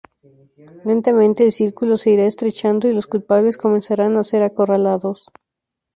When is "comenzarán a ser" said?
3.59-4.41